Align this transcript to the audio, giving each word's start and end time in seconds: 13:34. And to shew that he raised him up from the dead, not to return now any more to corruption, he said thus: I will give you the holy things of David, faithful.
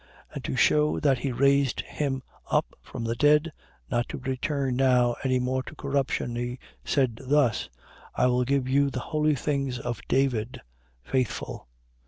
13:34. 0.29 0.33
And 0.33 0.43
to 0.45 0.55
shew 0.55 0.99
that 1.01 1.19
he 1.19 1.31
raised 1.31 1.81
him 1.81 2.23
up 2.49 2.73
from 2.81 3.03
the 3.03 3.13
dead, 3.13 3.53
not 3.91 4.09
to 4.09 4.17
return 4.17 4.75
now 4.75 5.13
any 5.23 5.37
more 5.37 5.61
to 5.61 5.75
corruption, 5.75 6.35
he 6.35 6.57
said 6.83 7.17
thus: 7.27 7.69
I 8.15 8.25
will 8.25 8.43
give 8.43 8.67
you 8.67 8.89
the 8.89 8.99
holy 9.13 9.35
things 9.35 9.77
of 9.77 10.01
David, 10.07 10.59
faithful. 11.03 11.67